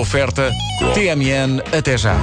Oferta 0.00 0.50
TMN 0.94 1.60
até 1.76 1.98
já. 1.98 2.16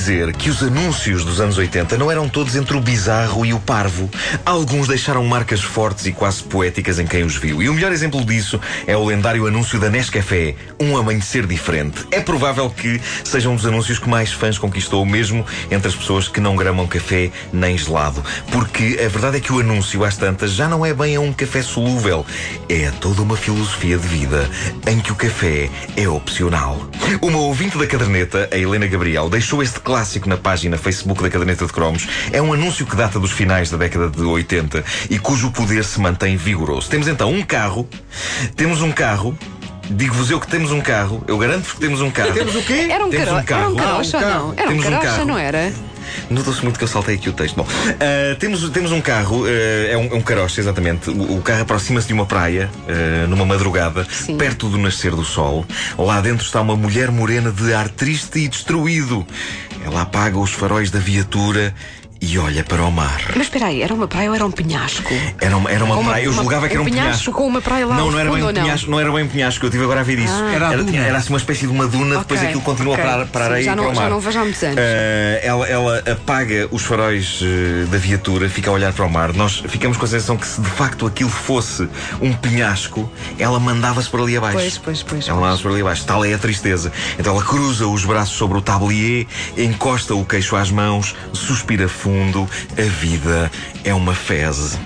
Dizer 0.00 0.32
que 0.32 0.48
os 0.48 0.62
anúncios 0.62 1.26
dos 1.26 1.42
anos 1.42 1.58
80 1.58 1.98
não 1.98 2.10
eram 2.10 2.26
todos 2.26 2.56
entre 2.56 2.74
o 2.74 2.80
bizarro 2.80 3.44
e 3.44 3.52
o 3.52 3.60
parvo. 3.60 4.08
Alguns 4.46 4.88
deixaram 4.88 5.22
marcas 5.26 5.60
fortes 5.60 6.06
e 6.06 6.12
quase 6.12 6.42
poéticas 6.42 6.98
em 6.98 7.06
quem 7.06 7.22
os 7.22 7.36
viu. 7.36 7.62
E 7.62 7.68
o 7.68 7.74
melhor 7.74 7.92
exemplo 7.92 8.24
disso 8.24 8.58
é 8.86 8.96
o 8.96 9.04
lendário 9.04 9.46
anúncio 9.46 9.78
da 9.78 9.90
Nescafé, 9.90 10.54
Um 10.80 10.96
Amanhecer 10.96 11.46
Diferente. 11.46 12.06
É 12.10 12.18
provável 12.18 12.70
que 12.70 12.98
seja 13.22 13.50
um 13.50 13.56
dos 13.56 13.66
anúncios 13.66 13.98
que 13.98 14.08
mais 14.08 14.32
fãs 14.32 14.56
conquistou, 14.56 15.04
mesmo 15.04 15.44
entre 15.70 15.88
as 15.88 15.94
pessoas 15.94 16.28
que 16.28 16.40
não 16.40 16.56
gramam 16.56 16.86
café 16.86 17.30
nem 17.52 17.76
gelado. 17.76 18.24
Porque 18.50 18.98
a 19.04 19.08
verdade 19.08 19.36
é 19.36 19.40
que 19.40 19.52
o 19.52 19.60
anúncio, 19.60 20.02
às 20.02 20.16
tantas, 20.16 20.52
já 20.52 20.66
não 20.66 20.84
é 20.84 20.94
bem 20.94 21.16
a 21.16 21.20
um 21.20 21.30
café 21.30 21.60
solúvel. 21.60 22.24
É 22.70 22.90
toda 23.02 23.20
uma 23.20 23.36
filosofia 23.36 23.98
de 23.98 24.08
vida 24.08 24.48
em 24.86 24.98
que 24.98 25.12
o 25.12 25.14
café 25.14 25.68
é 25.94 26.08
opcional. 26.08 26.88
Uma 27.20 27.38
ouvinte 27.38 27.76
da 27.76 27.86
caderneta, 27.86 28.48
a 28.50 28.56
Helena 28.56 28.86
Gabriel, 28.86 29.28
deixou 29.28 29.62
este 29.62 29.78
clássico 29.90 30.28
na 30.28 30.36
página 30.36 30.78
Facebook 30.78 31.20
da 31.20 31.28
caderneta 31.28 31.66
de 31.66 31.72
cromos. 31.72 32.06
É 32.30 32.40
um 32.40 32.52
anúncio 32.52 32.86
que 32.86 32.94
data 32.94 33.18
dos 33.18 33.32
finais 33.32 33.70
da 33.72 33.76
década 33.76 34.08
de 34.08 34.22
80 34.22 34.84
e 35.10 35.18
cujo 35.18 35.50
poder 35.50 35.82
se 35.82 35.98
mantém 36.00 36.36
vigoroso. 36.36 36.88
Temos 36.88 37.08
então 37.08 37.32
um 37.32 37.42
carro, 37.42 37.88
temos 38.54 38.82
um 38.82 38.92
carro. 38.92 39.36
Digo-vos 39.90 40.30
eu 40.30 40.38
que 40.38 40.46
temos 40.46 40.70
um 40.70 40.80
carro, 40.80 41.24
eu 41.26 41.36
garanto-vos 41.36 41.72
que 41.72 41.80
temos 41.80 42.00
um 42.00 42.08
carro. 42.12 42.32
Temos 42.32 42.54
o 42.54 42.62
quê? 42.62 42.86
Era 42.88 43.04
um, 43.04 43.10
Temos 43.10 43.26
caro... 43.26 43.40
um 43.40 43.44
carro. 43.44 43.62
era 43.62 43.70
um 43.72 43.74
carocha 43.74 44.16
Ah, 44.16 44.20
um 44.20 44.22
não? 44.22 44.30
carro. 44.30 44.54
Era 44.56 44.66
um 44.66 44.70
Temos 44.70 44.86
um 44.86 44.90
carocha, 44.90 45.10
carro. 45.10 45.24
não 45.26 45.38
era? 45.38 45.72
Notou-se 46.28 46.62
muito 46.62 46.78
que 46.78 46.84
eu 46.84 46.88
saltei 46.88 47.16
aqui 47.16 47.28
o 47.28 47.32
texto. 47.32 47.56
Bom, 47.56 47.66
ah, 47.68 48.36
temos, 48.38 48.68
temos 48.70 48.92
um 48.92 49.00
carro, 49.00 49.44
ah, 49.44 49.48
é, 49.48 49.96
um, 49.96 50.14
é 50.14 50.14
um 50.14 50.20
carocha, 50.22 50.60
exatamente. 50.60 51.10
O, 51.10 51.38
o 51.38 51.42
carro 51.42 51.62
aproxima-se 51.62 52.06
de 52.06 52.12
uma 52.12 52.24
praia, 52.24 52.70
ah, 52.88 53.26
numa 53.26 53.44
madrugada, 53.44 54.06
Sim. 54.08 54.36
perto 54.36 54.68
do 54.68 54.78
nascer 54.78 55.10
do 55.10 55.24
sol. 55.24 55.66
Lá 55.98 56.20
dentro 56.20 56.46
está 56.46 56.60
uma 56.60 56.76
mulher 56.76 57.10
morena 57.10 57.50
de 57.50 57.74
ar 57.74 57.88
triste 57.88 58.38
e 58.38 58.46
destruído. 58.48 59.26
Ela 59.84 60.02
apaga 60.02 60.38
os 60.38 60.52
faróis 60.52 60.90
da 60.90 60.98
viatura 60.98 61.74
e 62.22 62.38
olha 62.38 62.62
para 62.62 62.82
o 62.84 62.92
mar. 62.92 63.22
Mas 63.34 63.46
espera 63.46 63.66
aí, 63.66 63.82
era 63.82 63.94
uma 63.94 64.06
praia 64.06 64.28
ou 64.28 64.34
era 64.34 64.44
um 64.44 64.50
penhasco? 64.50 65.10
Era 65.40 65.56
uma, 65.56 65.70
era 65.70 65.82
uma 65.84 65.96
Uma- 65.96 66.10
praia, 66.10 66.24
eu 66.24 66.30
uma- 66.32 66.42
julgava 66.42 66.68
que 66.68 66.74
era 66.74 66.82
um 66.82 66.86
um 66.86 66.90
penhasco 66.90 67.08
penhasco. 67.12 67.32
com 67.32 67.46
uma 67.46 67.62
praia 67.62 67.86
lá 67.86 67.96
Não, 67.96 68.10
não 68.10 68.18
era, 68.18 68.30
bem 68.30 68.42
um 68.42 68.52
penhasco, 68.52 68.90
não 68.90 69.00
era 69.00 69.10
bem 69.10 69.24
um 69.24 69.28
penhasco, 69.28 69.64
eu 69.64 69.68
estive 69.68 69.84
agora 69.84 70.00
a 70.00 70.02
ver 70.02 70.18
isso. 70.18 70.32
Ah. 70.32 70.52
Era 70.52 70.66
era, 70.74 70.96
era 70.96 71.18
assim 71.18 71.30
uma 71.30 71.38
espécie 71.38 71.62
de 71.66 71.72
uma 71.72 71.86
duna, 71.86 72.18
depois 72.18 72.38
Ok, 72.40 72.48
aquilo 72.48 72.62
continua 72.62 72.92
ok. 72.94 73.04
para, 73.04 73.26
para 73.26 73.40
a 73.44 73.46
Sim, 73.46 73.52
areia 73.52 73.64
já 73.64 73.72
e 73.72 73.76
não- 73.76 73.84
para 73.84 73.92
o 73.92 73.96
mar. 73.96 74.02
já 74.04 74.10
não 74.10 74.20
vejo 74.20 74.38
há 74.38 74.42
muitos 74.42 74.62
anos. 74.62 74.78
Ah, 74.78 75.40
ela, 75.42 75.66
ela 75.66 75.98
apaga 76.12 76.68
os 76.70 76.82
faróis 76.82 77.40
eh, 77.42 77.86
da 77.86 77.96
viatura, 77.98 78.48
fica 78.50 78.68
a 78.70 78.74
olhar 78.74 78.92
para 78.92 79.06
o 79.06 79.10
mar. 79.10 79.32
Nós 79.32 79.62
ficamos 79.66 79.96
com 79.96 80.04
a 80.04 80.08
sensação 80.08 80.36
que 80.36 80.46
se 80.46 80.60
de 80.60 80.68
facto 80.68 81.06
aquilo 81.06 81.30
fosse 81.30 81.88
um 82.20 82.32
penhasco, 82.34 83.10
ela 83.38 83.58
mandava-se 83.58 84.10
para 84.10 84.22
ali 84.22 84.36
abaixo. 84.36 84.58
Pois, 84.58 84.76
pois, 84.78 85.02
pois, 85.02 85.26
Ela 85.28 85.36
mandava-se 85.40 85.62
para 85.62 85.72
ali 85.72 85.80
abaixo. 85.80 86.04
Tal 86.04 86.22
é 86.24 86.34
a 86.34 86.38
tristeza. 86.38 86.92
Então 87.18 87.34
ela 87.34 87.42
cruza 87.44 87.86
os 87.86 88.04
braços 88.04 88.36
sobre 88.36 88.58
o 88.58 88.60
tablier, 88.60 89.26
encosta 89.56 90.14
o 90.14 90.22
queixo 90.24 90.54
às 90.54 90.70
mãos, 90.70 91.14
suspira 91.32 91.88
fundo. 91.88 92.09
A 92.78 92.82
vida 92.82 93.50
é 93.84 93.94
uma 93.94 94.14
feze. 94.14 94.78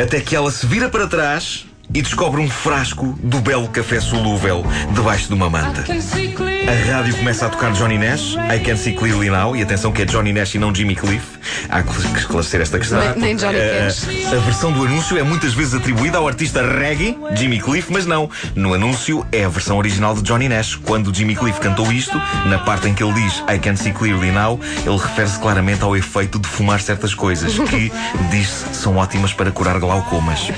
Até 0.00 0.20
que 0.20 0.34
ela 0.34 0.50
se 0.50 0.66
vira 0.66 0.88
para 0.88 1.06
trás 1.06 1.66
e 1.92 2.02
descobre 2.02 2.40
um 2.40 2.48
frasco 2.48 3.18
do 3.22 3.40
belo 3.40 3.68
café 3.68 4.00
solúvel 4.00 4.64
debaixo 4.94 5.26
de 5.28 5.34
uma 5.34 5.50
manta. 5.50 5.84
A 5.90 6.92
rádio 6.92 7.16
começa 7.16 7.46
a 7.46 7.48
tocar 7.48 7.72
Johnny 7.72 7.98
Nash, 7.98 8.36
I 8.54 8.60
Can 8.64 8.76
See 8.76 8.92
Clearly 8.92 9.28
Now, 9.30 9.56
e 9.56 9.62
atenção 9.62 9.90
que 9.90 10.02
é 10.02 10.04
Johnny 10.04 10.32
Nash 10.32 10.54
e 10.54 10.58
não 10.58 10.72
Jimmy 10.74 10.94
Cliff. 10.94 11.26
Há 11.68 11.82
que 11.82 12.18
esclarecer 12.18 12.60
esta 12.60 12.78
questão. 12.78 13.00
Nem- 13.00 13.16
nem 13.18 13.36
Johnny 13.36 13.56
Eh, 13.58 13.86
Cash. 13.86 14.32
a 14.32 14.36
versão 14.36 14.70
do 14.72 14.84
anúncio 14.84 15.18
é 15.18 15.22
muitas 15.22 15.52
vezes 15.54 15.74
atribuída 15.74 16.18
ao 16.18 16.28
artista 16.28 16.62
reggae, 16.62 17.18
Jimmy 17.34 17.60
Cliff, 17.60 17.88
mas 17.92 18.06
não. 18.06 18.30
No 18.54 18.72
anúncio 18.74 19.26
é 19.32 19.44
a 19.44 19.48
versão 19.48 19.76
original 19.78 20.14
de 20.14 20.22
Johnny 20.22 20.48
Nash. 20.48 20.76
Quando 20.76 21.12
Jimmy 21.14 21.34
Cliff 21.34 21.58
cantou 21.60 21.90
isto, 21.92 22.16
na 22.46 22.58
parte 22.58 22.88
em 22.88 22.94
que 22.94 23.02
ele 23.02 23.14
diz 23.14 23.42
I 23.52 23.58
Can 23.58 23.74
See 23.76 23.92
Clearly 23.92 24.30
Now, 24.30 24.60
ele 24.86 24.96
refere-se 24.96 25.38
claramente 25.40 25.82
ao 25.82 25.96
efeito 25.96 26.38
de 26.38 26.46
fumar 26.48 26.80
certas 26.80 27.14
coisas, 27.14 27.58
que, 27.58 27.90
diz-se, 28.30 28.74
são 28.74 28.96
ótimas 28.96 29.32
para 29.32 29.50
curar 29.50 29.78
glaucomas. 29.80 30.48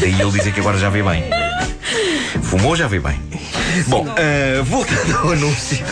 Daí 0.00 0.20
ele 0.20 0.30
dizer 0.32 0.52
que 0.52 0.60
agora 0.60 0.76
já 0.82 0.90
vê 0.90 1.00
bem. 1.00 1.22
Fumou, 2.42 2.74
já 2.74 2.88
vê 2.88 2.98
bem. 2.98 3.16
Bom, 3.86 4.04
eh, 4.18 4.60
voltando 4.64 5.16
ao 5.16 5.30
anúncio. 5.30 5.86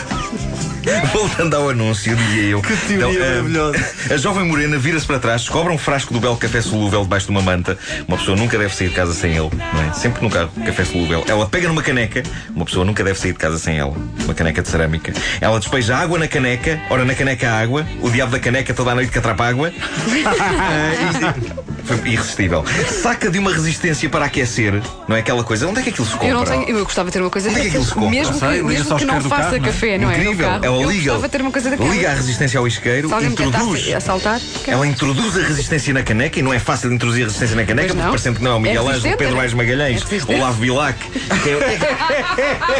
Voltando 1.13 1.55
ao 1.55 1.69
anúncio, 1.69 2.13
dizia 2.13 2.43
eu. 2.43 2.61
Que 2.61 2.75
teoria 2.75 3.19
maravilhosa. 3.19 3.85
A 4.13 4.17
jovem 4.17 4.43
morena 4.43 4.77
vira-se 4.77 5.07
para 5.07 5.17
trás, 5.17 5.43
descobre 5.43 5.71
um 5.71 5.77
frasco 5.77 6.13
do 6.13 6.19
belo 6.19 6.35
café 6.35 6.61
solúvel 6.61 7.03
debaixo 7.03 7.27
de 7.27 7.31
uma 7.31 7.41
manta. 7.41 7.77
Uma 8.05 8.17
pessoa 8.17 8.35
nunca 8.35 8.57
deve 8.57 8.75
sair 8.75 8.89
de 8.89 8.93
casa 8.95 9.13
sem 9.13 9.31
ele, 9.31 9.49
não 9.73 9.81
é? 9.81 9.93
Sempre 9.93 10.23
no 10.23 10.29
carro, 10.29 10.51
café 10.65 10.83
solúvel. 10.83 11.23
Ela 11.25 11.47
pega 11.47 11.69
numa 11.69 11.81
caneca, 11.81 12.21
uma 12.53 12.65
pessoa 12.65 12.83
nunca 12.83 13.01
deve 13.01 13.17
sair 13.17 13.31
de 13.31 13.39
casa 13.39 13.57
sem 13.57 13.77
ela. 13.77 13.95
Uma 14.25 14.33
caneca 14.33 14.61
de 14.61 14.67
cerâmica. 14.67 15.13
Ela 15.39 15.57
despeja 15.57 15.95
água 15.95 16.19
na 16.19 16.27
caneca, 16.27 16.81
ora 16.89 17.05
na 17.05 17.15
caneca 17.15 17.49
há 17.49 17.61
água, 17.61 17.87
o 18.01 18.09
diabo 18.09 18.33
da 18.33 18.39
caneca 18.39 18.73
toda 18.73 18.91
a 18.91 18.95
noite 18.95 19.09
catrapa 19.09 19.45
água. 19.45 19.71
Foi 21.83 21.97
irresistível. 22.09 22.63
Saca 23.01 23.29
de 23.29 23.39
uma 23.39 23.51
resistência 23.51 24.09
para 24.09 24.25
aquecer, 24.25 24.81
não 25.07 25.15
é 25.15 25.19
aquela 25.19 25.43
coisa. 25.43 25.67
Onde 25.67 25.79
é 25.79 25.83
que 25.83 25.89
aquilo 25.89 26.05
se 26.05 26.13
compra? 26.13 26.27
Eu 26.29 26.35
não 26.35 26.43
tenho, 26.45 26.69
eu 26.77 26.83
gostava 26.83 27.09
de 27.09 27.13
ter 27.13 27.21
uma 27.21 27.29
coisa 27.29 27.49
Onde 27.49 27.59
é 27.59 27.61
que 27.63 27.67
aquilo 27.69 27.83
se 27.85 27.93
compra? 27.93 28.09
mesmo 28.09 28.33
sei, 28.39 28.57
que, 28.57 28.63
mesmo 28.63 28.95
que 28.97 29.05
não 29.05 29.21
faça 29.21 29.29
carro, 29.29 29.51
não 29.51 29.55
é? 29.57 29.59
café, 29.59 29.97
não 29.97 30.11
é? 30.11 30.17
Incrível, 30.17 30.47
carro. 30.47 30.65
ela 30.65 30.77
liga, 30.85 31.03
gostava 31.11 31.27
de 31.27 31.31
ter 31.31 31.41
uma 31.41 31.51
coisa 31.51 31.69
daquela. 31.69 31.89
liga 31.89 32.11
a 32.11 32.13
resistência 32.13 32.59
ao 32.59 32.67
isqueiro, 32.67 33.09
Se 33.09 33.25
introduz. 33.25 33.79
tentasse 33.79 33.93
assaltar, 33.93 34.39
Ela 34.67 34.87
introduz 34.87 35.37
a 35.37 35.41
resistência 35.47 35.93
na 35.93 36.03
caneca 36.03 36.39
e 36.39 36.41
não 36.41 36.53
é 36.53 36.59
fácil 36.59 36.89
de 36.89 36.95
introduzir 36.95 37.23
a 37.23 37.25
resistência 37.27 37.55
na 37.55 37.63
caneca, 37.65 37.87
porque 37.89 38.01
não. 38.03 38.09
parecendo 38.09 38.37
que 38.37 38.43
não 38.43 38.51
é 38.51 38.55
o 38.55 38.59
Miguel 38.59 38.75
É 38.75 38.77
Ângelo, 38.79 38.89
resistente, 38.93 39.17
Pedro 39.17 39.35
é? 39.35 39.39
Aires 39.39 39.53
Magalhães 39.53 40.01
É 40.01 40.05
resistente. 40.05 40.33
ou 40.33 40.39
Lavo 40.39 40.59
Bilac. 40.61 40.97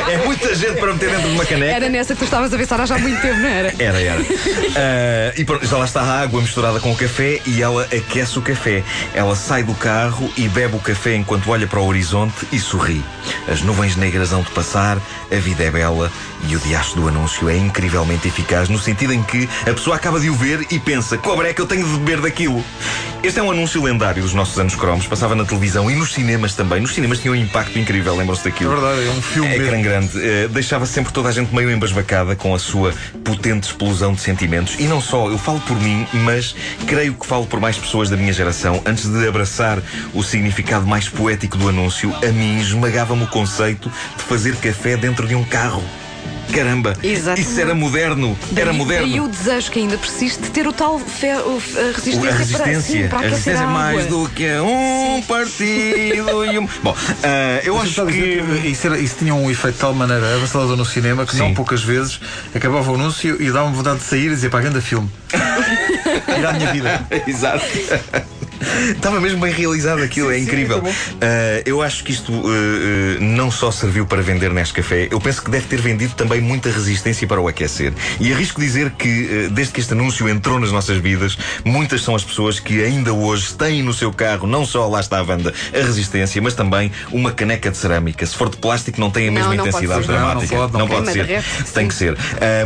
É, 0.07 0.13
é 0.13 0.25
muita 0.25 0.53
gente 0.55 0.79
para 0.79 0.93
meter 0.93 1.09
dentro 1.09 1.27
de 1.29 1.35
uma 1.35 1.45
caneca. 1.45 1.71
era 1.75 1.89
nessa 1.89 2.13
que 2.13 2.19
tu 2.19 2.25
estavas 2.25 2.53
a 2.53 2.57
pensar 2.57 2.85
já 2.85 2.95
há 2.95 2.99
muito 2.99 3.21
tempo, 3.21 3.39
não 3.39 3.49
era? 3.49 3.73
Era, 3.79 4.01
era. 4.01 4.21
Ah, 4.75 5.33
e 5.37 5.43
pronto, 5.45 5.65
já 5.65 5.77
lá 5.77 5.85
está 5.85 6.01
a 6.01 6.21
água 6.21 6.41
misturada 6.41 6.79
com 6.79 6.91
o 6.91 6.95
café 6.95 7.39
e 7.45 7.61
ela 7.61 7.83
aquece 7.85 8.37
o 8.37 8.41
café. 8.41 8.83
Ela 9.13 9.35
sai 9.35 9.63
do 9.63 9.73
carro 9.73 10.31
e 10.37 10.47
bebe 10.47 10.75
o 10.75 10.79
café 10.79 11.15
enquanto 11.15 11.49
olha 11.49 11.67
para 11.67 11.79
o 11.79 11.87
horizonte 11.87 12.47
e 12.51 12.59
sorri. 12.59 13.03
As 13.47 13.61
nuvens 13.61 13.95
negras 13.95 14.31
hão 14.31 14.41
de 14.41 14.51
passar, 14.51 14.97
a 15.31 15.35
vida 15.35 15.63
é 15.63 15.71
bela 15.71 16.11
e 16.47 16.55
o 16.55 16.59
diacho 16.59 16.95
do 16.95 17.07
anúncio 17.07 17.49
é 17.49 17.57
incrivelmente 17.57 18.27
eficaz 18.27 18.69
no 18.69 18.79
sentido 18.79 19.13
em 19.13 19.23
que 19.23 19.47
a 19.61 19.73
pessoa 19.73 19.95
acaba 19.95 20.19
de 20.19 20.29
o 20.29 20.35
ver 20.35 20.65
e 20.71 20.79
pensa: 20.79 21.17
cobra 21.17 21.49
é 21.49 21.53
que 21.53 21.61
eu 21.61 21.67
tenho 21.67 21.85
de 21.85 21.97
beber 21.99 22.21
daquilo. 22.21 22.63
Este 23.23 23.39
é 23.39 23.43
um 23.43 23.51
anúncio 23.51 23.83
lendário 23.83 24.23
dos 24.23 24.33
nossos 24.33 24.57
anos 24.57 24.73
cromos, 24.73 25.05
passava 25.05 25.35
na 25.35 25.45
televisão 25.45 25.91
e 25.91 25.95
nos 25.95 26.11
cinemas 26.11 26.55
também. 26.55 26.81
Nos 26.81 26.95
cinemas 26.95 27.19
tinha 27.19 27.31
um 27.31 27.35
impacto 27.35 27.77
incrível, 27.77 28.15
lembram-se 28.15 28.47
É 28.47 28.51
daquilo? 28.51 28.71
verdade, 28.71 29.07
é 29.07 29.11
um 29.11 29.21
filme 29.21 29.47
É 29.47 29.57
ecrã 29.57 29.79
grande. 29.79 30.09
Eh, 30.19 30.47
deixava 30.47 30.87
sempre 30.87 31.13
toda 31.13 31.29
a 31.29 31.31
gente 31.31 31.53
meio 31.53 31.69
embasbacada 31.69 32.35
com 32.35 32.55
a 32.55 32.57
sua 32.57 32.91
potente 33.23 33.65
explosão 33.65 34.13
de 34.13 34.21
sentimentos. 34.21 34.75
E 34.79 34.83
não 34.85 34.99
só, 34.99 35.29
eu 35.29 35.37
falo 35.37 35.59
por 35.61 35.79
mim, 35.79 36.07
mas 36.13 36.55
creio 36.87 37.13
que 37.13 37.27
falo 37.27 37.45
por 37.45 37.59
mais 37.59 37.77
pessoas 37.77 38.09
da 38.09 38.17
minha 38.17 38.33
geração. 38.33 38.81
Antes 38.87 39.07
de 39.07 39.27
abraçar 39.27 39.77
o 40.15 40.23
significado 40.23 40.87
mais 40.87 41.07
poético 41.07 41.57
do 41.57 41.69
anúncio, 41.69 42.11
a 42.27 42.31
mim 42.31 42.59
esmagava-me 42.59 43.23
o 43.23 43.27
conceito 43.27 43.91
de 44.17 44.23
fazer 44.23 44.55
café 44.55 44.97
dentro 44.97 45.27
de 45.27 45.35
um 45.35 45.43
carro. 45.43 45.83
Caramba, 46.51 46.93
Exatamente. 47.01 47.41
isso 47.49 47.59
era 47.61 47.73
moderno. 47.73 48.37
Era 48.55 48.73
moderno. 48.73 49.07
Daí 49.07 49.19
o 49.21 49.27
desejo 49.27 49.71
que 49.71 49.79
ainda 49.79 49.97
persiste 49.97 50.41
de 50.43 50.49
ter 50.49 50.67
o 50.67 50.73
tal 50.73 50.99
fe, 50.99 51.27
o, 51.45 51.57
f- 51.59 51.79
a 51.79 51.83
resistência, 51.91 52.29
a 52.29 52.33
resistência, 52.33 52.63
para, 52.63 52.81
sim, 52.81 53.07
para 53.07 53.17
a 53.19 53.21
resistência 53.21 53.59
a 53.61 53.63
é 53.63 53.67
mais 53.67 54.05
água. 54.05 54.09
do 54.25 54.29
que 54.29 54.47
um 54.59 55.21
partido 55.23 56.45
e 56.45 56.59
um. 56.59 56.67
Bom, 56.83 56.95
ah, 57.23 57.61
eu 57.63 57.75
Mas 57.75 57.89
acho 57.89 58.01
a 58.01 58.05
que. 58.07 58.13
que 58.61 58.67
isso, 58.67 58.87
era- 58.87 58.99
isso 58.99 59.15
tinha 59.19 59.33
um 59.33 59.49
efeito 59.49 59.75
de 59.75 59.79
tal 59.81 59.93
maneira 59.93 60.35
avassalador 60.35 60.75
no 60.75 60.85
cinema 60.85 61.25
que 61.25 61.35
não 61.37 61.47
Sim. 61.49 61.53
poucas 61.53 61.81
vezes 61.83 62.19
acabava 62.53 62.91
o 62.91 62.95
anúncio 62.95 63.41
e 63.41 63.51
dava-me 63.51 63.75
vontade 63.75 63.99
de 63.99 64.05
sair 64.05 64.25
e 64.27 64.29
dizer 64.29 64.49
para 64.49 64.59
a 64.59 64.63
grande 64.63 64.81
filme. 64.81 65.09
Ir 66.37 66.45
à 66.45 66.53
minha 66.53 66.71
vida. 66.73 67.07
Exato. 67.27 67.65
Estava 68.95 69.19
mesmo 69.19 69.39
bem 69.41 69.51
realizado 69.53 70.01
aquilo, 70.01 70.31
é 70.31 70.37
incrível. 70.39 70.83
Ah, 71.21 71.61
eu 71.65 71.81
acho 71.81 72.03
que 72.03 72.11
isto 72.11 72.31
ah, 72.33 72.47
ah, 72.47 73.17
não 73.19 73.49
só 73.51 73.71
serviu 73.71 74.05
para 74.05 74.21
vender 74.21 74.51
Nescafé, 74.53 75.07
eu 75.11 75.19
penso 75.19 75.41
que 75.43 75.49
deve 75.51 75.65
ter 75.67 75.81
vendido 75.81 76.13
também 76.13 76.41
muita 76.41 76.69
resistência 76.69 77.27
para 77.27 77.39
o 77.41 77.47
aquecer. 77.47 77.93
E 78.19 78.31
arrisco 78.31 78.59
dizer 78.61 78.91
que, 78.91 79.49
desde 79.51 79.73
que 79.73 79.79
este 79.81 79.93
anúncio 79.93 80.27
entrou 80.29 80.59
nas 80.59 80.71
nossas 80.71 80.97
vidas, 80.97 81.37
muitas 81.65 82.01
são 82.03 82.15
as 82.15 82.23
pessoas 82.23 82.59
que 82.59 82.83
ainda 82.83 83.13
hoje 83.13 83.53
têm 83.53 83.81
no 83.83 83.93
seu 83.93 84.11
carro, 84.13 84.47
não 84.47 84.65
só 84.65 84.87
lá 84.87 84.99
está 84.99 85.19
a 85.19 85.23
banda, 85.23 85.53
a 85.73 85.77
resistência, 85.77 86.41
mas 86.41 86.53
também 86.53 86.91
uma 87.11 87.31
caneca 87.31 87.69
de 87.71 87.77
cerâmica. 87.77 88.25
Se 88.25 88.35
for 88.35 88.49
de 88.49 88.57
plástico, 88.57 88.99
não 88.99 89.09
tem 89.09 89.27
a 89.27 89.31
Não, 89.31 89.33
mesma 89.39 89.55
não 89.55 89.65
pode 89.65 89.69
intensidade 89.85 90.05
ser. 90.05 90.11
Não, 90.11 90.19
não 90.19 90.25
dramática. 90.27 90.55
pode, 90.55 90.73
não 90.73 90.87
pode. 90.87 91.11
ser. 91.11 91.25
Derrete, 91.25 91.47
Tem 91.73 91.83
sim. 91.83 91.87
que 91.87 91.93
ser. 91.95 92.17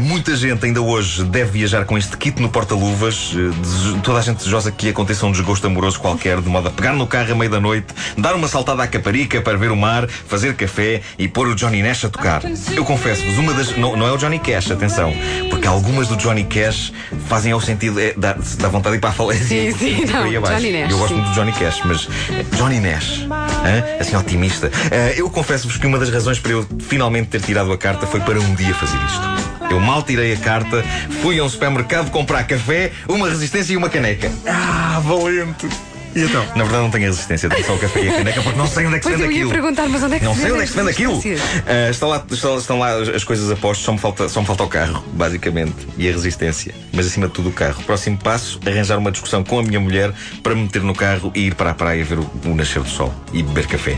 Muita 0.02 0.36
gente 0.36 0.66
ainda 0.66 0.82
hoje 0.82 1.24
deve 1.24 1.52
viajar 1.52 1.86
com 1.86 1.98
este 1.98 2.16
kit 2.18 2.42
no 2.42 2.50
porta-luvas. 2.50 3.34
eh, 3.36 4.00
toda 4.04 4.20
a 4.20 4.22
gente 4.22 4.38
desejosa 4.38 4.72
que 4.72 4.90
aconteça 4.90 5.26
um 5.26 5.32
desgosto 5.32 5.66
amoroso 5.68 5.85
qualquer, 5.96 6.42
de 6.42 6.50
modo 6.50 6.68
a 6.68 6.72
pegar 6.72 6.94
no 6.94 7.06
carro 7.08 7.32
à 7.32 7.36
meia 7.36 7.50
da 7.50 7.60
noite, 7.60 7.88
dar 8.18 8.36
uma 8.36 8.48
saltada 8.48 8.84
à 8.84 8.88
caparica 8.88 9.42
para 9.42 9.58
ver 9.58 9.72
o 9.72 9.76
mar, 9.76 10.08
fazer 10.08 10.56
café 10.56 11.02
e 11.18 11.28
pôr 11.28 11.48
o 11.48 11.56
Johnny 11.56 11.82
Nash 11.82 12.06
a 12.06 12.10
tocar. 12.10 12.42
Eu 12.76 12.84
confesso-vos, 12.84 13.38
uma 13.38 13.54
das. 13.54 13.76
Não, 13.78 13.96
não 13.96 14.08
é 14.08 14.12
o 14.12 14.18
Johnny 14.18 14.40
Cash, 14.40 14.72
atenção, 14.72 15.14
porque 15.50 15.68
algumas 15.68 16.08
do 16.08 16.16
Johnny 16.18 16.44
Cash 16.44 16.92
fazem 17.28 17.52
ao 17.52 17.62
sentido. 17.62 18.00
É, 18.00 18.14
dá, 18.18 18.36
dá 18.58 18.68
vontade 18.68 18.94
de 18.94 18.98
ir 18.98 19.02
para 19.02 19.10
a 19.12 19.14
falência. 19.14 19.46
Sim, 19.46 19.72
sim, 19.78 20.06
não. 20.06 20.24
Johnny 20.42 20.72
Nash, 20.72 20.92
Eu 20.92 20.98
gosto 20.98 21.14
muito 21.14 21.30
do 21.30 21.36
Johnny 21.36 21.52
Cash, 21.52 21.82
mas 21.86 22.08
eh, 22.30 22.46
Johnny 22.56 22.80
Nash, 22.80 23.28
hã? 23.30 24.00
assim 24.00 24.16
otimista. 24.16 24.72
Eh, 24.92 25.16
eu 25.18 25.30
confesso-vos 25.30 25.78
que 25.78 25.86
uma 25.86 26.00
das 26.00 26.10
razões 26.10 26.40
para 26.40 26.52
eu 26.52 26.66
finalmente 26.80 27.30
ter 27.30 27.42
tirado 27.42 27.72
a 27.72 27.78
carta 27.78 28.08
foi 28.08 28.20
para 28.20 28.40
um 28.40 28.56
dia 28.56 28.74
fazer 28.74 28.98
isto. 29.06 29.45
Eu 29.70 29.80
mal 29.80 30.04
tirei 30.04 30.34
a 30.34 30.38
carta, 30.38 30.84
fui 31.22 31.40
a 31.40 31.44
um 31.44 31.50
supermercado 31.50 32.12
comprar 32.12 32.44
café, 32.46 32.92
uma 33.08 33.30
resistência 33.30 33.74
e 33.74 33.78
uma 33.78 33.90
caneca. 33.90 34.32
Ah, 34.48 35.02
valente. 35.04 35.68
E 36.16 36.22
então? 36.24 36.44
Na 36.56 36.64
verdade 36.64 36.84
não 36.84 36.92
tenho 36.92 37.06
resistência, 37.06 37.50
tenho 37.50 37.66
só 37.66 37.76
o 37.76 37.80
café 37.80 38.04
e 38.04 38.10
a 38.10 38.14
caneca 38.14 38.42
porque 38.42 38.58
não 38.58 38.68
sei 38.68 38.86
onde 38.86 38.96
é 38.96 39.00
que 39.00 39.04
se 39.06 39.10
Pois 39.12 39.22
vende 39.22 39.34
eu 39.34 39.38
ia 39.38 39.46
aquilo. 39.46 39.52
perguntar, 39.62 39.90
mas 39.90 40.04
onde 40.04 40.16
é 40.16 40.20
que 40.20 40.26
Não 40.26 40.34
se 40.36 40.42
sei 40.42 40.52
onde 40.52 40.62
é 40.62 40.64
que 40.66 40.72
se 40.72 40.78
vende 40.78 40.90
aquilo. 40.92 41.20
resistências? 41.20 41.64
Ah, 41.68 41.90
está 41.90 42.08
lá- 42.08 42.26
está- 42.32 42.56
estão 42.56 42.80
lá 42.80 42.94
as 43.16 43.24
coisas 43.24 43.52
a 43.52 43.56
postos, 43.56 43.86
só 43.86 43.92
me, 43.92 43.98
falta, 44.00 44.30
só 44.30 44.40
me 44.42 44.48
falta 44.48 44.64
o 44.64 44.68
carro, 44.68 45.04
basicamente, 45.14 45.76
e 45.98 46.08
a 46.08 46.12
resistência. 46.12 46.74
Mas 46.94 47.08
acima 47.08 47.28
de 47.28 47.34
tudo 47.34 47.50
o 47.50 47.52
carro. 47.52 47.84
Próximo 47.84 48.18
passo, 48.18 48.60
arranjar 48.66 48.98
uma 48.98 49.12
discussão 49.12 49.44
com 49.44 49.60
a 49.60 49.64
minha 49.64 49.80
mulher 49.80 50.14
para 50.42 50.56
me 50.56 50.62
meter 50.64 50.82
no 50.84 50.96
carro 50.96 51.32
e 51.36 51.48
ir 51.48 51.56
para 51.56 51.72
a 51.72 51.74
praia 51.74 52.04
ver 52.04 52.20
o, 52.20 52.30
o 52.46 52.56
nascer 52.56 52.82
do 52.82 52.90
sol 52.90 53.14
e 53.34 53.44
beber 53.44 53.68
café. 53.68 53.98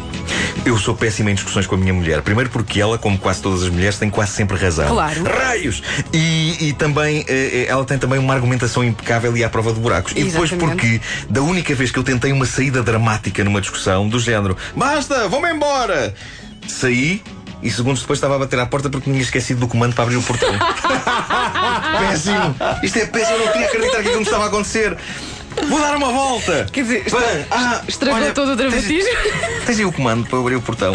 Eu 0.66 0.78
sou 0.78 0.96
péssimo 0.96 1.30
em 1.30 1.36
discussões 1.36 1.68
com 1.68 1.76
a 1.76 1.78
minha 1.78 1.94
mulher. 1.94 2.22
Primeiro 2.24 2.50
porque 2.50 2.82
ela, 2.82 2.98
como 2.98 3.18
quase 3.18 3.42
todas 3.42 3.62
as 3.64 3.70
mulheres, 3.70 3.98
tem 4.00 4.10
quase 4.10 4.32
sempre 4.32 4.58
razão. 4.58 4.88
Claro. 4.90 5.24
Raios! 5.24 5.84
E, 6.12 6.70
e 6.70 6.74
também 6.74 7.24
eh, 7.28 7.66
ela 7.70 7.86
tem 7.86 7.98
também 7.98 8.18
uma 8.20 8.34
argumentação 8.34 8.84
impecável 8.84 9.36
e 9.38 9.44
à 9.44 9.50
prova 9.50 9.72
de 9.72 9.80
buracos. 9.80 10.14
E 10.16 10.24
depois 10.24 10.52
Exatamente. 10.52 10.78
porque 10.82 11.02
da 11.30 11.42
única 11.42 11.76
vez 11.76 11.92
que 11.92 12.00
eu 12.00 12.04
tentei 12.08 12.32
uma 12.32 12.46
saída 12.46 12.82
dramática 12.82 13.44
numa 13.44 13.60
discussão 13.60 14.08
do 14.08 14.18
género 14.18 14.56
Basta, 14.74 15.28
vou-me 15.28 15.52
embora! 15.52 16.14
Saí 16.66 17.22
e 17.62 17.70
segundos 17.70 18.02
depois 18.02 18.18
estava 18.18 18.36
a 18.36 18.40
bater 18.40 18.60
à 18.60 18.66
porta 18.66 18.90
porque 18.90 19.10
tinha 19.10 19.22
esquecido 19.22 19.60
do 19.60 19.68
comando 19.68 19.94
para 19.94 20.04
abrir 20.04 20.16
o 20.16 20.24
portão. 20.24 20.50
péssimo! 22.00 22.56
Isto 22.84 23.00
é 23.00 23.06
péssimo, 23.08 23.38
eu 23.38 23.46
não 23.46 23.52
queria 23.52 23.68
acreditar 23.68 23.98
que 23.98 24.02
aquilo 24.02 24.18
me 24.18 24.24
estava 24.24 24.44
a 24.46 24.48
acontecer. 24.48 24.98
Vou 25.68 25.80
dar 25.80 25.96
uma 25.96 26.12
volta! 26.12 26.66
Quer 26.72 26.84
dizer, 26.84 27.04
estra- 27.08 27.48
ah, 27.52 27.82
estragou 27.88 28.20
olha, 28.22 28.34
todo 28.34 28.54
o 28.54 28.56
tens- 28.58 28.72
dramatismo. 28.72 29.12
Tens 29.66 29.80
aí 29.80 29.86
o 29.86 29.92
comando 29.92 30.26
para 30.28 30.40
abrir 30.40 30.56
o 30.56 30.62
portão. 30.62 30.94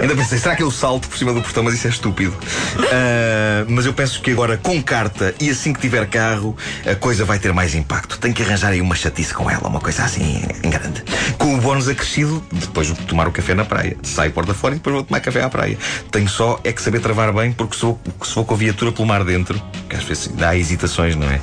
Ainda 0.00 0.14
pensei, 0.14 0.38
será 0.38 0.56
que 0.56 0.62
eu 0.62 0.70
salto 0.70 1.08
por 1.08 1.18
cima 1.18 1.32
do 1.32 1.42
portão? 1.42 1.62
Mas 1.62 1.74
isso 1.74 1.86
é 1.86 1.90
estúpido. 1.90 2.34
Ah, 2.90 3.64
mas 3.68 3.84
eu 3.86 3.92
penso 3.92 4.20
que 4.22 4.30
agora, 4.30 4.56
com 4.56 4.82
carta 4.82 5.34
e 5.40 5.50
assim 5.50 5.72
que 5.72 5.80
tiver 5.80 6.06
carro, 6.08 6.56
a 6.90 6.94
coisa 6.94 7.24
vai 7.24 7.38
ter 7.38 7.52
mais 7.52 7.74
impacto. 7.74 8.18
Tenho 8.18 8.32
que 8.34 8.42
arranjar 8.42 8.68
aí 8.70 8.80
uma 8.80 8.94
chatice 8.94 9.34
com 9.34 9.50
ela, 9.50 9.68
uma 9.68 9.80
coisa 9.80 10.04
assim 10.04 10.42
em 10.62 10.70
grande. 10.70 11.02
Com 11.38 11.54
o 11.54 11.58
bónus 11.60 11.88
acrescido, 11.88 12.42
depois 12.52 12.88
vou 12.88 12.96
tomar 13.06 13.28
o 13.28 13.32
café 13.32 13.54
na 13.54 13.64
praia. 13.64 13.96
Saio 14.02 14.32
porta 14.32 14.54
fora 14.54 14.74
e 14.74 14.78
depois 14.78 14.94
vou 14.94 15.04
tomar 15.04 15.20
café 15.20 15.42
à 15.42 15.48
praia. 15.50 15.76
Tenho 16.10 16.28
só 16.28 16.58
é 16.64 16.72
que 16.72 16.80
saber 16.80 17.00
travar 17.00 17.32
bem, 17.32 17.52
porque 17.52 17.76
se 17.76 17.82
vou 17.82 18.44
com 18.44 18.54
a 18.54 18.56
viatura 18.56 18.90
pelo 18.92 19.06
mar 19.06 19.22
dentro, 19.24 19.60
que 19.88 19.96
às 19.96 20.04
vezes 20.04 20.28
dá 20.28 20.56
hesitações, 20.56 21.14
não 21.14 21.28
é? 21.28 21.40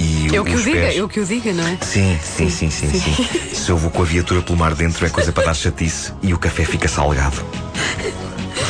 E 0.00 0.28
Eu 0.32 0.44
que 0.44 0.54
o 0.54 0.62
diga, 0.62 0.80
pés- 0.80 0.96
eu 0.96 1.08
que 1.08 1.20
o 1.20 1.24
diga, 1.24 1.52
não 1.52 1.66
é? 1.66 1.76
Sim, 1.82 2.18
sim, 2.22 2.48
sim, 2.48 2.70
sim, 2.70 2.90
sim. 2.90 3.54
Se 3.54 3.70
eu 3.70 3.76
vou 3.76 3.90
com 3.90 4.02
a 4.02 4.04
viatura 4.04 4.42
pelo 4.42 4.56
mar 4.58 4.74
dentro 4.74 5.04
é 5.04 5.08
coisa 5.08 5.32
para 5.32 5.44
dar 5.46 5.54
chatice 5.54 6.12
e 6.22 6.32
o 6.32 6.38
café 6.38 6.64
fica 6.64 6.86
salgado. 6.88 7.36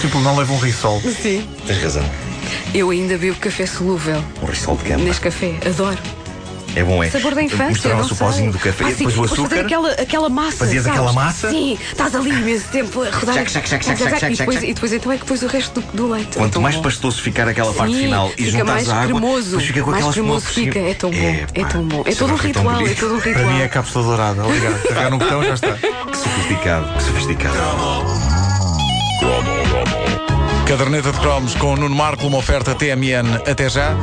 Tipo, 0.01 0.21
não 0.21 0.37
leva 0.37 0.53
um 0.53 0.59
risol. 0.59 1.01
Sim. 1.01 1.47
Tens 1.67 1.83
razão. 1.83 2.05
Eu 2.75 2.91
ainda 2.91 3.17
bebo 3.19 3.37
café 3.39 3.67
solúvel. 3.67 4.23
Um 4.43 4.47
risol 4.47 4.77
de 4.77 4.85
gamba. 4.89 5.05
Neste 5.05 5.21
café, 5.23 5.55
adoro. 5.67 5.99
É 6.79 6.85
bom, 6.85 7.03
é? 7.03 7.11
Sabor 7.11 7.35
da 7.35 7.43
infância. 7.43 7.67
Misturava-se 7.69 8.09
não 8.11 8.15
o 8.15 8.19
pauzinho 8.19 8.53
sei. 8.53 8.53
do 8.53 8.59
café 8.65 8.85
Ah, 8.85 8.91
e 8.91 8.95
depois 8.95 8.97
sim, 8.97 9.05
o 9.05 9.09
depois 9.23 9.31
fazer 9.31 9.43
açúcar. 9.43 9.61
aquela, 9.67 9.93
aquela 9.95 10.29
massa. 10.29 10.57
Fazias 10.59 10.85
sabes? 10.85 10.99
aquela 10.99 11.13
massa? 11.13 11.51
Sim, 11.51 11.79
estás 11.91 12.15
ali 12.15 12.31
imenso 12.31 12.69
tempo 12.69 13.03
a 13.03 13.11
rodar. 13.11 13.35
Chac, 13.35 13.51
chac, 13.51 13.69
chac, 13.69 13.85
chac, 13.85 13.99
chac, 13.99 14.21
chac, 14.21 14.33
e, 14.33 14.37
depois, 14.37 14.63
e 14.63 14.73
depois 14.75 14.93
então 14.93 15.11
é 15.13 15.17
que 15.17 15.23
depois 15.23 15.43
o 15.43 15.47
resto 15.49 15.81
do, 15.81 15.87
do 15.97 16.09
leite. 16.13 16.31
É 16.37 16.41
Quanto 16.41 16.53
tão 16.53 16.63
mais 16.63 16.77
bom. 16.77 16.83
pastoso 16.83 17.21
ficar 17.21 17.49
aquela 17.49 17.73
parte 17.75 17.95
Sim, 17.95 18.03
final 18.03 18.31
e 18.39 18.45
juntares 18.49 18.67
mais 18.69 18.89
a 18.91 18.95
água, 19.03 19.07
cremoso. 19.21 19.47
depois 19.51 19.67
fica 19.67 19.83
com 19.83 19.91
mais 19.91 20.03
aquela 20.05 20.13
cremoso 20.13 20.47
fica. 20.47 20.79
É 20.79 20.95
tão 20.95 21.11
bom. 21.11 21.17
É, 21.17 21.47
pá, 21.63 21.69
tão 21.69 21.83
bom. 21.83 22.03
É 22.07 22.15
todo 22.15 22.33
um 22.33 22.37
tão 22.37 22.47
ritual. 22.47 22.87
É 22.87 22.95
todo 22.95 23.15
um 23.15 23.21
Para 23.21 23.31
ritual. 23.33 23.47
mim 23.53 23.61
é 23.61 23.69
cápsula 23.69 24.05
dourada. 24.05 24.45
Obrigado. 24.47 24.83
Carregar 24.83 25.11
no 25.11 25.19
botão 25.19 25.43
já 25.43 25.55
está. 25.55 25.73
Que 25.75 26.17
sofisticado, 26.17 26.95
que 26.95 27.03
sofisticado. 27.03 27.57
Caderneta 30.67 31.11
de 31.13 31.19
cromos 31.21 31.55
com 31.55 31.75
Nuno 31.77 31.95
Marco, 31.97 32.27
uma 32.27 32.39
oferta 32.39 32.75
TMN. 32.75 33.37
Até 33.51 33.71
já. 33.71 33.97